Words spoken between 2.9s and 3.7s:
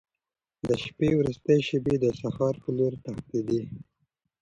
تښتېدې.